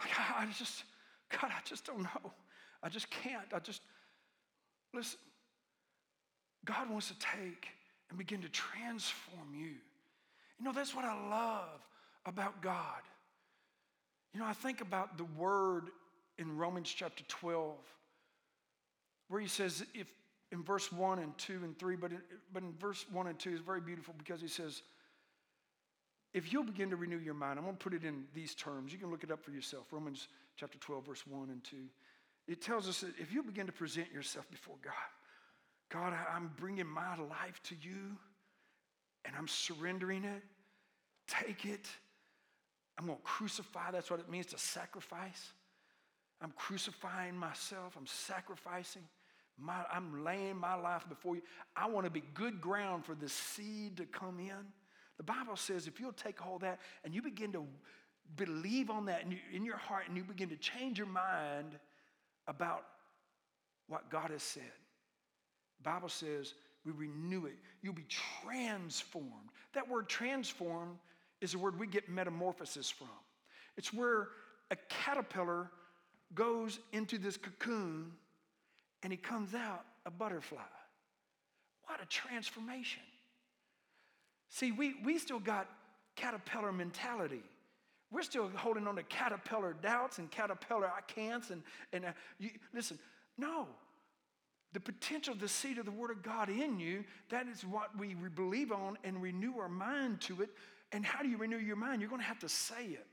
[0.00, 0.84] Like, I just,
[1.30, 2.32] God, I just don't know.
[2.82, 3.46] I just can't.
[3.54, 3.82] I just,
[4.92, 5.18] listen,
[6.64, 7.68] God wants to take
[8.10, 9.74] and begin to transform you.
[10.58, 11.80] You know, that's what I love
[12.26, 13.02] about God.
[14.32, 15.90] You know, I think about the word
[16.38, 17.76] in Romans chapter 12,
[19.28, 20.08] where he says, if
[20.52, 22.20] in verse 1 and 2 and 3, but in,
[22.52, 24.82] but in verse 1 and 2 is very beautiful because he says,
[26.34, 28.92] if you'll begin to renew your mind, I'm going to put it in these terms.
[28.92, 29.86] You can look it up for yourself.
[29.92, 31.76] Romans chapter 12, verse 1 and 2.
[32.48, 34.92] It tells us that if you begin to present yourself before God,
[35.90, 38.18] God, I'm bringing my life to you
[39.24, 40.42] and I'm surrendering it.
[41.28, 41.88] Take it.
[42.98, 43.92] I'm going to crucify.
[43.92, 45.52] That's what it means to sacrifice.
[46.42, 47.94] I'm crucifying myself.
[47.96, 49.02] I'm sacrificing.
[49.56, 51.42] My, I'm laying my life before you.
[51.76, 54.66] I want to be good ground for the seed to come in.
[55.16, 57.64] The Bible says if you'll take all that and you begin to
[58.36, 61.78] believe on that in, your heart and you begin to change your mind
[62.46, 62.84] about
[63.88, 64.62] what God has said,
[65.78, 67.56] the Bible says we renew it.
[67.82, 68.06] You'll be
[68.42, 69.50] transformed.
[69.72, 70.98] That word transform
[71.40, 73.08] is a word we get metamorphosis from.
[73.76, 74.28] It's where
[74.70, 75.70] a caterpillar
[76.34, 78.12] goes into this cocoon
[79.02, 80.58] and he comes out a butterfly.
[81.86, 83.02] What a transformation.
[84.54, 85.66] See, we, we still got
[86.14, 87.42] caterpillar mentality.
[88.12, 91.50] We're still holding on to caterpillar doubts and caterpillar I can'ts.
[91.50, 93.00] And, and uh, you, listen,
[93.36, 93.66] no.
[94.72, 98.14] The potential, the seed of the Word of God in you, that is what we
[98.14, 100.50] believe on and renew our mind to it.
[100.92, 102.00] And how do you renew your mind?
[102.00, 103.06] You're going to have to say it.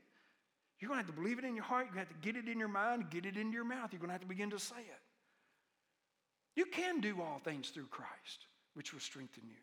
[0.80, 1.88] You're going to have to believe it in your heart.
[1.88, 3.92] You're going to have to get it in your mind, get it into your mouth.
[3.92, 5.02] You're going to have to begin to say it.
[6.56, 9.56] You can do all things through Christ, which will strengthen you.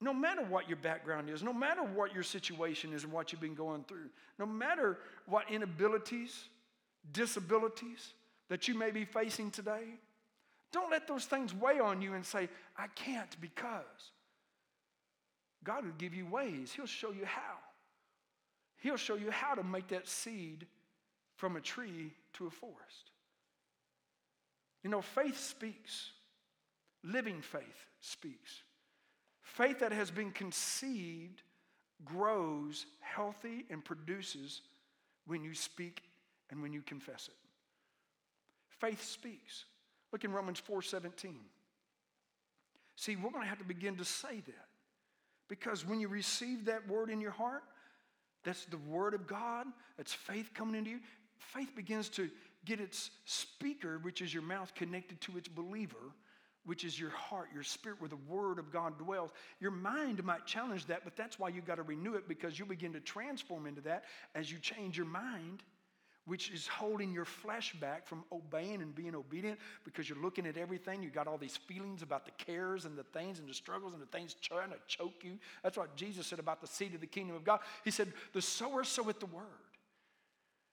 [0.00, 3.40] No matter what your background is, no matter what your situation is and what you've
[3.40, 6.34] been going through, no matter what inabilities,
[7.12, 8.12] disabilities
[8.48, 9.84] that you may be facing today,
[10.72, 14.10] don't let those things weigh on you and say, I can't because.
[15.64, 17.56] God will give you ways, He'll show you how.
[18.78, 20.66] He'll show you how to make that seed
[21.36, 23.10] from a tree to a forest.
[24.82, 26.10] You know, faith speaks,
[27.02, 28.62] living faith speaks.
[29.46, 31.40] Faith that has been conceived
[32.04, 34.60] grows healthy and produces
[35.26, 36.02] when you speak
[36.50, 37.34] and when you confess it.
[38.80, 39.64] Faith speaks.
[40.12, 41.36] Look in Romans 4:17.
[42.96, 44.68] See, we're going to have to begin to say that.
[45.48, 47.62] Because when you receive that word in your heart,
[48.42, 51.00] that's the word of God, that's faith coming into you.
[51.38, 52.28] Faith begins to
[52.64, 56.12] get its speaker, which is your mouth, connected to its believer,
[56.66, 59.30] which is your heart, your spirit, where the word of God dwells.
[59.60, 62.68] Your mind might challenge that, but that's why you've got to renew it because you'll
[62.68, 65.62] begin to transform into that as you change your mind
[66.26, 70.56] which is holding your flesh back from obeying and being obedient because you're looking at
[70.56, 71.02] everything.
[71.02, 74.02] You got all these feelings about the cares and the things and the struggles and
[74.02, 75.38] the things trying to choke you.
[75.62, 77.60] That's what Jesus said about the seed of the kingdom of God.
[77.84, 79.44] He said, The sower soweth the word.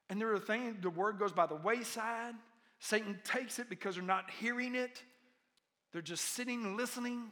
[0.10, 2.34] And there are things, the word goes by the wayside.
[2.80, 5.04] Satan takes it because they're not hearing it,
[5.94, 7.30] they're just sitting, listening.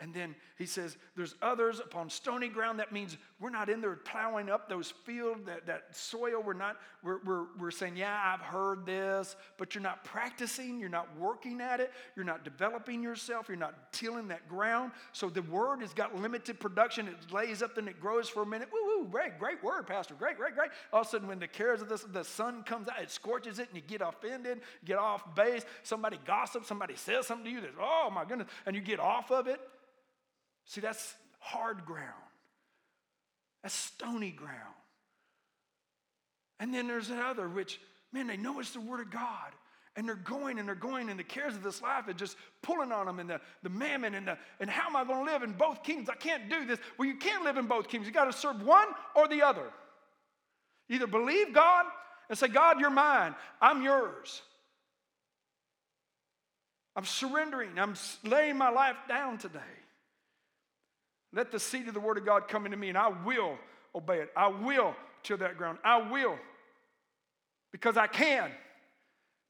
[0.00, 2.78] And then he says, There's others upon stony ground.
[2.78, 6.40] That means we're not in there plowing up those fields, that, that soil.
[6.44, 10.88] We're not, we're, we're, we're saying, Yeah, I've heard this, but you're not practicing, you're
[10.88, 14.92] not working at it, you're not developing yourself, you're not tilling that ground.
[15.12, 17.08] So the word has got limited production.
[17.08, 18.68] It lays up, and it grows for a minute.
[18.72, 20.14] Woo, woo, great, great word, Pastor.
[20.14, 20.70] Great, great, great.
[20.92, 23.58] All of a sudden, when the cares of this, the sun comes out, it scorches
[23.58, 25.64] it, and you get offended, get off base.
[25.82, 29.32] Somebody gossips, somebody says something to you that's, oh my goodness, and you get off
[29.32, 29.60] of it.
[30.68, 32.12] See, that's hard ground,
[33.62, 34.54] that's stony ground.
[36.60, 37.80] And then there's another, which,
[38.12, 39.52] man, they know it's the Word of God.
[39.96, 42.92] And they're going and they're going, and the cares of this life are just pulling
[42.92, 45.42] on them, and the, the mammon, and, the, and how am I going to live
[45.42, 46.08] in both kingdoms?
[46.08, 46.78] I can't do this.
[46.96, 48.06] Well, you can't live in both kingdoms.
[48.06, 49.64] You got to serve one or the other.
[50.88, 51.86] Either believe God
[52.28, 54.42] and say, God, you're mine, I'm yours.
[56.94, 59.60] I'm surrendering, I'm laying my life down today.
[61.32, 63.58] Let the seed of the word of God come into me, and I will
[63.94, 64.30] obey it.
[64.36, 65.78] I will till that ground.
[65.84, 66.38] I will
[67.72, 68.50] because I can.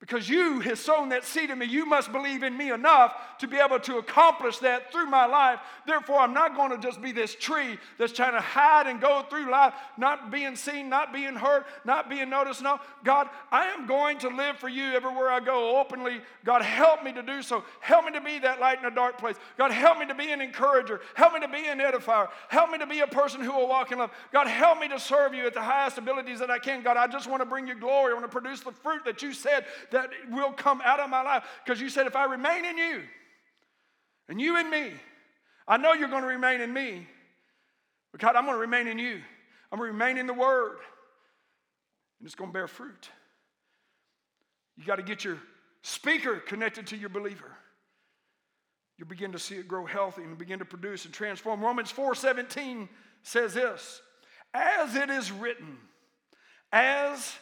[0.00, 3.48] Because you have sown that seed in me, you must believe in me enough to
[3.48, 5.58] be able to accomplish that through my life.
[5.88, 9.26] Therefore, I'm not going to just be this tree that's trying to hide and go
[9.28, 12.62] through life, not being seen, not being heard, not being noticed.
[12.62, 16.20] No, God, I am going to live for you everywhere I go openly.
[16.44, 17.64] God, help me to do so.
[17.80, 19.34] Help me to be that light in a dark place.
[19.56, 21.00] God, help me to be an encourager.
[21.14, 22.28] Help me to be an edifier.
[22.46, 24.12] Help me to be a person who will walk in love.
[24.32, 26.84] God, help me to serve you at the highest abilities that I can.
[26.84, 28.12] God, I just want to bring you glory.
[28.12, 31.22] I want to produce the fruit that you said that will come out of my
[31.22, 31.44] life.
[31.64, 33.02] Because you said, if I remain in you
[34.28, 34.92] and you in me,
[35.66, 37.06] I know you're going to remain in me.
[38.12, 39.20] But God, I'm going to remain in you.
[39.70, 40.78] I'm going to remain in the Word.
[42.18, 43.10] And it's going to bear fruit.
[44.76, 45.38] You got to get your
[45.82, 47.50] speaker connected to your believer.
[48.96, 51.60] You'll begin to see it grow healthy and begin to produce and transform.
[51.60, 52.88] Romans 4:17
[53.22, 54.00] says this:
[54.54, 55.78] as it is written,
[56.72, 57.34] as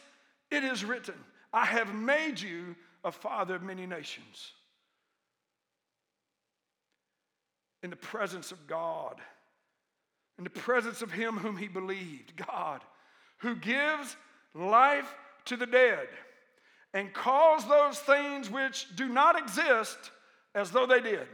[0.51, 1.15] it is written.
[1.57, 4.51] I have made you a father of many nations.
[7.81, 9.15] In the presence of God,
[10.37, 12.81] in the presence of Him whom He believed, God,
[13.39, 14.15] who gives
[14.53, 15.11] life
[15.45, 16.07] to the dead
[16.93, 19.97] and calls those things which do not exist
[20.53, 21.27] as though they did.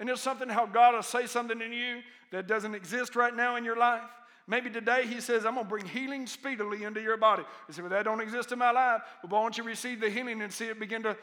[0.00, 2.00] And there's something how God will say something in you
[2.32, 4.02] that doesn't exist right now in your life.
[4.50, 7.42] Maybe today he says, I'm going to bring healing speedily into your body.
[7.68, 9.02] You say, well, that don't exist in my life.
[9.22, 11.16] Well, why don't you receive the healing and see it begin to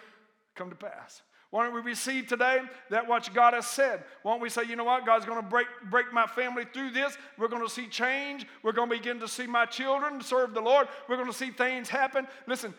[0.56, 1.24] come to pass?
[1.50, 2.60] Why don't we receive today
[2.92, 4.04] that what God has said?
[4.22, 5.08] Why don't we say, you know what?
[5.08, 7.18] God's going to break, break my family through this.
[7.40, 8.46] We're going to see change.
[8.62, 10.88] We're going to begin to see my children serve the Lord.
[11.10, 12.28] We're going to see things happen.
[12.46, 12.76] Listen,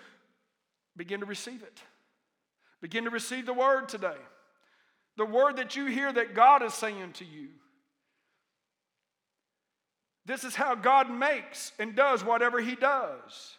[0.97, 1.81] begin to receive it.
[2.81, 4.19] Begin to receive the word today.
[5.17, 7.49] The word that you hear that God is saying to you.
[10.27, 13.57] This is how God makes and does whatever he does.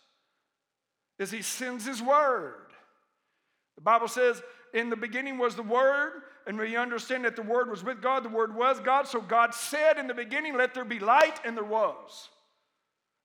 [1.18, 2.54] Is he sends his word.
[3.76, 4.42] The Bible says,
[4.74, 8.24] in the beginning was the word, and we understand that the word was with God,
[8.24, 9.08] the word was God.
[9.08, 12.30] So God said in the beginning, let there be light, and there was.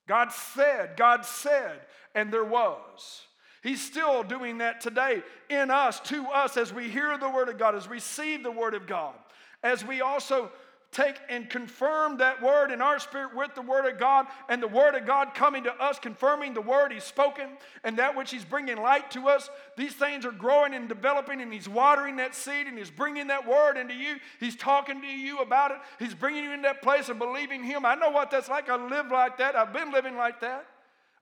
[0.09, 1.81] God said, God said,
[2.15, 3.23] and there was.
[3.63, 7.59] He's still doing that today in us, to us, as we hear the word of
[7.59, 9.15] God, as we receive the word of God,
[9.63, 10.51] as we also
[10.93, 14.69] take and confirm that word in our spirit with the word of God, and the
[14.69, 17.49] word of God coming to us, confirming the word He's spoken,
[17.83, 19.49] and that which He's bringing light to us.
[19.77, 23.49] These things are growing and developing, and He's watering that seed, and He's bringing that
[23.49, 24.17] word into you.
[24.39, 25.79] He's talking to you about it.
[25.99, 27.87] He's bringing you in that place of believing Him.
[27.87, 28.69] I know what that's like.
[28.69, 29.57] I live like that.
[29.57, 30.67] I've been living like that.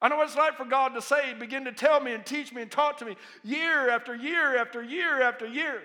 [0.03, 2.53] I know what it's like for God to say, begin to tell me and teach
[2.53, 5.83] me and talk to me year after year after year after year,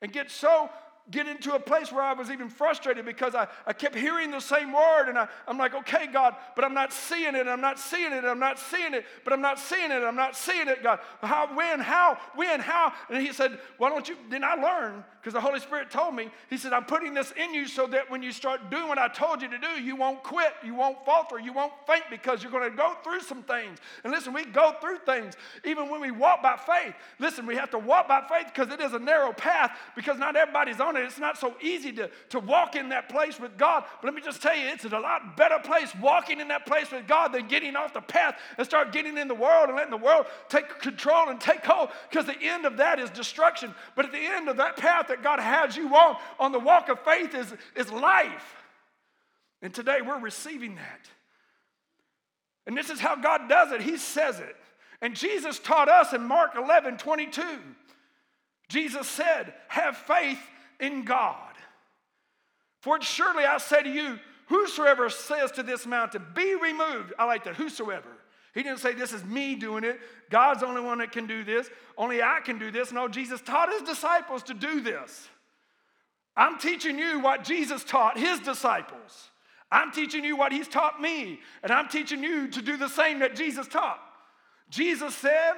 [0.00, 0.70] and get so
[1.10, 4.40] get into a place where I was even frustrated because I, I kept hearing the
[4.40, 7.78] same word and I, I'm like, okay, God, but I'm not seeing it, I'm not
[7.78, 10.82] seeing it, I'm not seeing it, but I'm not seeing it, I'm not seeing it,
[10.82, 11.00] God.
[11.22, 12.92] How, when, how, when, how?
[13.08, 16.30] And he said, why don't you, then I learned, because the Holy Spirit told me,
[16.50, 19.08] he said, I'm putting this in you so that when you start doing what I
[19.08, 22.52] told you to do, you won't quit, you won't falter, you won't faint because you're
[22.52, 23.78] going to go through some things.
[24.04, 25.34] And listen, we go through things
[25.64, 26.94] even when we walk by faith.
[27.18, 30.36] Listen, we have to walk by faith because it is a narrow path because not
[30.36, 30.97] everybody's on it.
[31.02, 33.84] It's not so easy to, to walk in that place with God.
[34.00, 36.90] But let me just tell you, it's a lot better place walking in that place
[36.90, 39.90] with God than getting off the path and start getting in the world and letting
[39.90, 43.74] the world take control and take hold because the end of that is destruction.
[43.96, 46.88] But at the end of that path that God has you on, on the walk
[46.88, 48.56] of faith, is, is life.
[49.62, 51.08] And today we're receiving that.
[52.66, 53.80] And this is how God does it.
[53.80, 54.56] He says it.
[55.00, 57.42] And Jesus taught us in Mark 11 22.
[58.68, 60.40] Jesus said, Have faith
[60.80, 61.54] in God.
[62.80, 67.12] For surely I say to you, whosoever says to this mountain, Be removed.
[67.18, 68.08] I like that, whosoever.
[68.54, 70.00] He didn't say, This is me doing it.
[70.30, 71.68] God's the only one that can do this.
[71.96, 72.92] Only I can do this.
[72.92, 75.28] No, Jesus taught his disciples to do this.
[76.36, 79.30] I'm teaching you what Jesus taught his disciples.
[79.70, 81.40] I'm teaching you what he's taught me.
[81.62, 84.00] And I'm teaching you to do the same that Jesus taught.
[84.70, 85.54] Jesus said,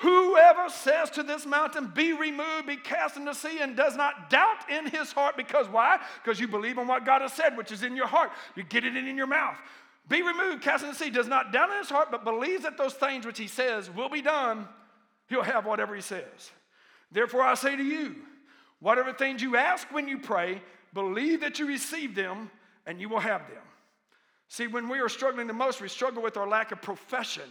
[0.00, 4.28] Whoever says to this mountain, Be removed, be cast into the sea, and does not
[4.28, 5.98] doubt in his heart, because why?
[6.22, 8.30] Because you believe in what God has said, which is in your heart.
[8.54, 9.56] You get it in your mouth.
[10.08, 12.76] Be removed, cast into the sea, does not doubt in his heart, but believes that
[12.76, 14.68] those things which he says will be done,
[15.28, 16.50] he'll have whatever he says.
[17.10, 18.16] Therefore, I say to you,
[18.80, 20.60] whatever things you ask when you pray,
[20.92, 22.50] believe that you receive them,
[22.84, 23.62] and you will have them.
[24.48, 27.50] See, when we are struggling the most, we struggle with our lack of profession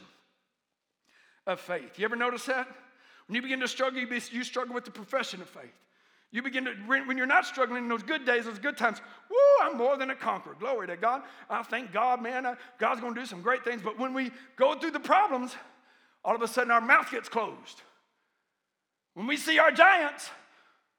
[1.48, 1.98] of faith.
[1.98, 2.68] You ever notice that?
[3.28, 5.74] When you begin to struggle, you, be, you struggle with the profession of faith.
[6.32, 9.38] You begin to, when you're not struggling in those good days, those good times, woo,
[9.66, 10.56] I'm more than a conqueror.
[10.60, 11.22] Glory to God.
[11.50, 12.46] I thank God, man.
[12.46, 13.82] I, God's going to do some great things.
[13.82, 15.56] But when we go through the problems,
[16.26, 17.82] all of a sudden our mouth gets closed.
[19.14, 20.30] When we see our giants,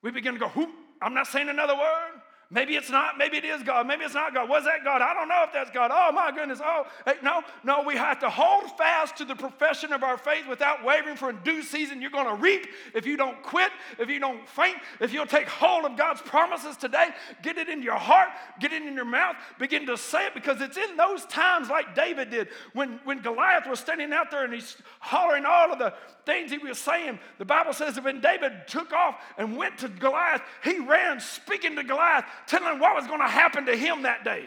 [0.03, 0.71] we begin to go, whoop,
[1.03, 2.16] I'm not saying another word.
[2.49, 3.19] Maybe it's not.
[3.19, 3.89] Maybe it is God.
[3.89, 4.49] Maybe it's not God.
[4.49, 5.03] Was that God?
[5.03, 5.91] I don't know if that's God.
[5.93, 6.61] Oh, my goodness.
[6.63, 7.83] Oh, hey, no, no.
[7.83, 11.39] We have to hold fast to the profession of our faith without wavering for in
[11.43, 12.01] due season.
[12.01, 15.49] You're going to reap if you don't quit, if you don't faint, if you'll take
[15.49, 17.09] hold of God's promises today,
[17.43, 18.29] get it in your heart,
[18.61, 21.97] get it in your mouth, begin to say it because it's in those times like
[21.97, 25.93] David did when, when Goliath was standing out there and he's hollering all of the
[26.25, 27.19] things he was saying.
[27.39, 31.75] The Bible says that when David took off and went to Goliath, he ran speaking
[31.77, 34.47] to Goliath telling what was going to happen to him that day.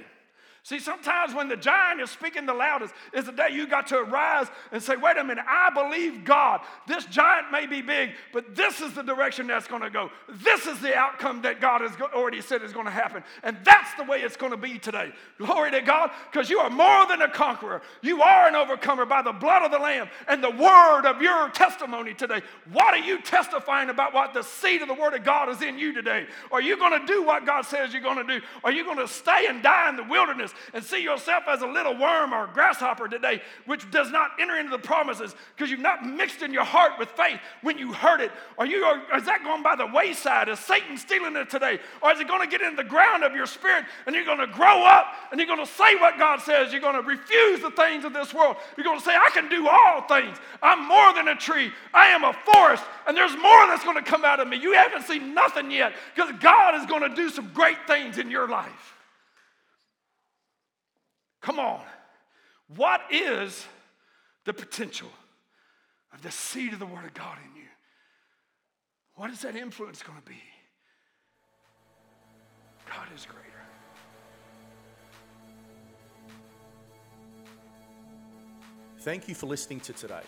[0.69, 3.97] See, sometimes when the giant is speaking the loudest is the day you got to
[3.97, 6.61] arise and say, wait a minute, I believe God.
[6.85, 10.11] This giant may be big, but this is the direction that's going to go.
[10.27, 13.23] This is the outcome that God has already said is going to happen.
[13.41, 15.11] And that's the way it's going to be today.
[15.39, 17.81] Glory to God, because you are more than a conqueror.
[18.03, 21.49] You are an overcomer by the blood of the Lamb and the word of your
[21.49, 22.43] testimony today.
[22.71, 25.79] What are you testifying about what the seed of the word of God is in
[25.79, 26.27] you today?
[26.51, 28.45] Are you going to do what God says you're going to do?
[28.63, 30.53] Are you going to stay and die in the wilderness?
[30.73, 34.71] And see yourself as a little worm or grasshopper today, which does not enter into
[34.71, 38.31] the promises because you've not mixed in your heart with faith when you heard it?
[38.57, 40.49] Are you, or is that going by the wayside?
[40.49, 41.79] Is Satan stealing it today?
[42.01, 44.39] Or is it going to get in the ground of your spirit and you're going
[44.39, 46.71] to grow up and you're going to say what God says?
[46.71, 48.57] You're going to refuse the things of this world.
[48.77, 50.37] You're going to say, I can do all things.
[50.61, 51.71] I'm more than a tree.
[51.93, 54.57] I am a forest, and there's more that's going to come out of me.
[54.57, 58.29] You haven't seen nothing yet because God is going to do some great things in
[58.29, 58.98] your life.
[61.41, 61.81] Come on.
[62.75, 63.65] What is
[64.45, 65.09] the potential
[66.13, 67.67] of the seed of the Word of God in you?
[69.15, 70.41] What is that influence going to be?
[72.87, 73.43] God is greater.
[78.99, 80.21] Thank you for listening to today.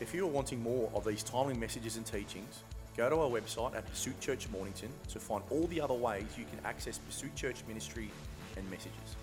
[0.00, 2.62] If you are wanting more of these timely messages and teachings,
[2.96, 6.44] go to our website at Pursuit Church Mornington to find all the other ways you
[6.44, 8.10] can access Pursuit Church ministry
[8.56, 9.16] and messages.